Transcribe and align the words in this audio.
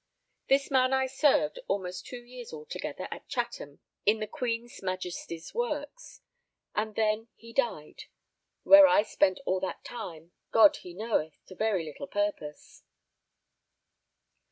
This 0.49 0.71
man 0.71 0.93
I 0.93 1.05
served 1.05 1.59
almost 1.67 2.07
two 2.07 2.23
years 2.23 2.51
altogether 2.51 3.07
at 3.11 3.27
Chatham 3.27 3.81
in 4.03 4.17
the 4.19 4.25
Queen's 4.25 4.81
Majesty's 4.81 5.53
Works, 5.53 6.21
and 6.73 6.95
then 6.95 7.27
he 7.35 7.53
died; 7.53 8.05
where 8.63 8.87
I 8.87 9.03
spent 9.03 9.39
all 9.45 9.59
that 9.59 9.85
time, 9.85 10.31
God 10.51 10.77
he 10.77 10.95
knoweth, 10.95 11.45
to 11.45 11.55
very 11.55 11.85
little 11.85 12.07
purpose. 12.07 12.81